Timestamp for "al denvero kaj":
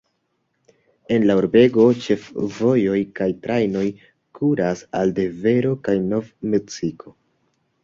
5.03-5.99